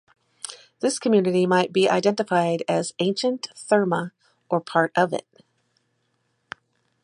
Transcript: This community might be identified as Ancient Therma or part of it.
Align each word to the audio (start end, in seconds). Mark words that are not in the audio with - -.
This 0.79 0.97
community 0.97 1.45
might 1.45 1.71
be 1.71 1.87
identified 1.87 2.63
as 2.67 2.95
Ancient 2.97 3.49
Therma 3.55 4.13
or 4.49 4.59
part 4.59 4.91
of 4.97 5.13
it. 5.13 5.27